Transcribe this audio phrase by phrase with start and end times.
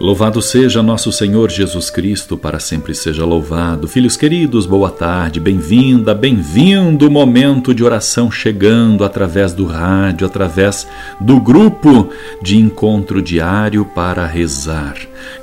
[0.00, 3.86] Louvado seja nosso Senhor Jesus Cristo, para sempre seja louvado.
[3.86, 7.08] Filhos queridos, boa tarde, bem-vinda, bem-vindo.
[7.08, 10.84] Momento de oração chegando através do rádio, através
[11.20, 12.10] do grupo
[12.42, 14.96] de encontro diário para rezar.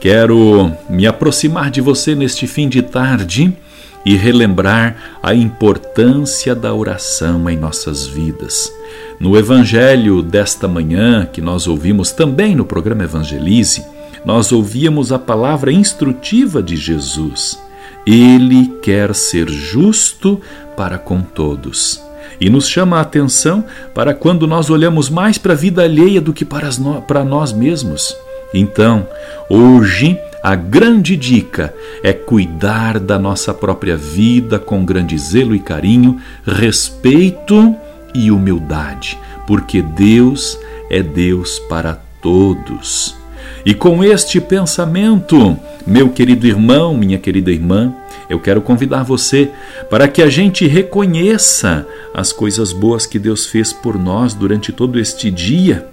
[0.00, 3.54] Quero me aproximar de você neste fim de tarde
[4.02, 8.72] e relembrar a importância da oração em nossas vidas.
[9.20, 13.84] No evangelho desta manhã, que nós ouvimos também no programa Evangelize,
[14.24, 17.60] nós ouvíamos a palavra instrutiva de Jesus.
[18.06, 20.40] Ele quer ser justo
[20.76, 22.02] para com todos.
[22.40, 26.32] E nos chama a atenção para quando nós olhamos mais para a vida alheia do
[26.32, 26.68] que para,
[27.06, 28.16] para nós mesmos.
[28.54, 29.06] Então,
[29.50, 36.20] hoje, a grande dica é cuidar da nossa própria vida com grande zelo e carinho,
[36.46, 37.74] respeito
[38.14, 43.17] e humildade, porque Deus é Deus para todos.
[43.64, 47.94] E com este pensamento, meu querido irmão, minha querida irmã,
[48.28, 49.50] eu quero convidar você
[49.88, 54.98] para que a gente reconheça as coisas boas que Deus fez por nós durante todo
[54.98, 55.86] este dia.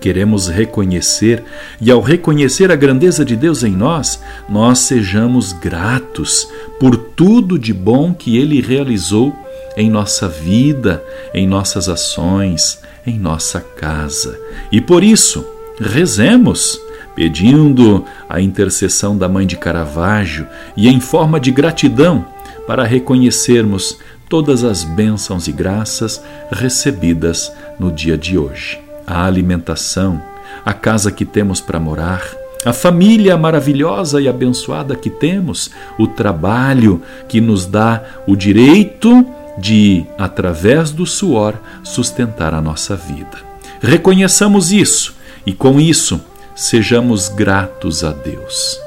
[0.00, 1.42] Queremos reconhecer,
[1.80, 7.72] e ao reconhecer a grandeza de Deus em nós, nós sejamos gratos por tudo de
[7.72, 9.34] bom que Ele realizou
[9.76, 11.02] em nossa vida,
[11.34, 14.38] em nossas ações, em nossa casa.
[14.70, 15.44] E por isso,
[15.80, 16.80] Rezemos,
[17.14, 22.26] pedindo a intercessão da Mãe de Caravaggio e em forma de gratidão
[22.66, 28.80] para reconhecermos todas as bênçãos e graças recebidas no dia de hoje.
[29.06, 30.20] A alimentação,
[30.64, 32.22] a casa que temos para morar,
[32.64, 39.24] a família maravilhosa e abençoada que temos, o trabalho que nos dá o direito
[39.56, 43.38] de, através do suor, sustentar a nossa vida.
[43.80, 46.20] Reconheçamos isso e com isso,
[46.54, 48.78] sejamos gratos a Deus.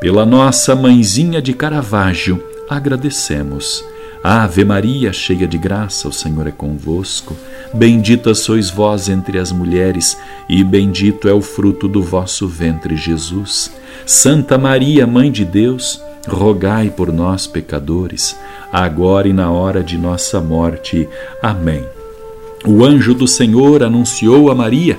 [0.00, 3.84] Pela nossa mãezinha de Caravaggio, agradecemos.
[4.22, 7.36] Ave Maria, cheia de graça, o Senhor é convosco.
[7.74, 10.16] Bendita sois vós entre as mulheres,
[10.48, 13.70] e bendito é o fruto do vosso ventre, Jesus.
[14.06, 18.36] Santa Maria, Mãe de Deus, rogai por nós, pecadores,
[18.72, 21.08] agora e na hora de nossa morte.
[21.42, 21.84] Amém.
[22.66, 24.98] O anjo do Senhor anunciou a Maria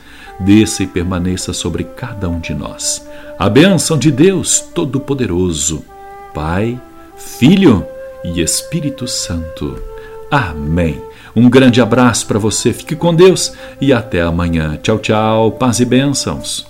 [0.45, 3.05] Desça e permaneça sobre cada um de nós
[3.41, 5.83] a bênção de Deus Todo-Poderoso,
[6.31, 6.79] Pai,
[7.17, 7.83] Filho
[8.23, 9.81] e Espírito Santo.
[10.29, 11.01] Amém.
[11.35, 13.51] Um grande abraço para você, fique com Deus
[13.81, 14.77] e até amanhã.
[14.77, 16.69] Tchau, tchau, paz e bênçãos.